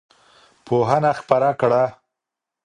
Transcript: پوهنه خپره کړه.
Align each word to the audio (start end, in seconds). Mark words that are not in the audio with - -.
پوهنه 0.65 1.11
خپره 1.19 1.49
کړه. 1.61 1.83